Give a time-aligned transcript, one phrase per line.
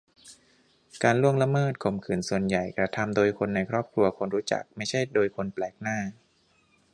[1.03, 5.97] การล่วงละเมิด-ข่มขืนส่วนใหญ่กระทำโดยคนในครอบครัว-คนรู้จัก ไม่ใช่โดยคนแปลกหน้า